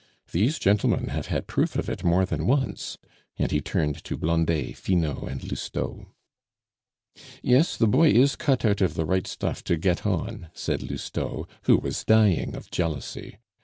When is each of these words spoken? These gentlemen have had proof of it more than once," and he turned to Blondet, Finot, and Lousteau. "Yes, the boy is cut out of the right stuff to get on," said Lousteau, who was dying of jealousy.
These 0.31 0.57
gentlemen 0.57 1.09
have 1.09 1.27
had 1.27 1.45
proof 1.45 1.75
of 1.75 1.87
it 1.87 2.03
more 2.03 2.25
than 2.25 2.47
once," 2.47 2.97
and 3.37 3.51
he 3.51 3.61
turned 3.61 4.03
to 4.05 4.17
Blondet, 4.17 4.75
Finot, 4.75 5.27
and 5.29 5.43
Lousteau. 5.43 6.07
"Yes, 7.43 7.77
the 7.77 7.85
boy 7.87 8.09
is 8.09 8.35
cut 8.35 8.65
out 8.65 8.81
of 8.81 8.95
the 8.95 9.05
right 9.05 9.27
stuff 9.27 9.63
to 9.65 9.77
get 9.77 10.03
on," 10.03 10.49
said 10.55 10.81
Lousteau, 10.81 11.47
who 11.65 11.77
was 11.77 12.03
dying 12.03 12.55
of 12.55 12.71
jealousy. 12.71 13.37